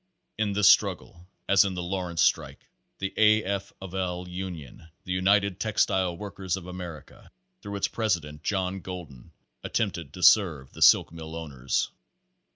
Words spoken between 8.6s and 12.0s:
Golden, attempted to serve the silk mill owners.